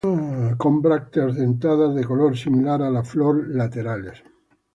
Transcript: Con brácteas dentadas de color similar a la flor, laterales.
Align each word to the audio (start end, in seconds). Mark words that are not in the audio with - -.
Con 0.61 0.81
brácteas 0.81 1.35
dentadas 1.35 1.93
de 1.93 2.03
color 2.03 2.35
similar 2.35 2.81
a 2.81 2.89
la 2.89 3.03
flor, 3.03 3.47
laterales. 3.49 4.23